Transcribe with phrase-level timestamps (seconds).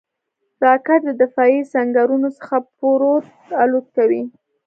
[0.65, 3.29] راکټ د دفاعي سنګرونو څخه پورته
[3.63, 4.21] الوت کوي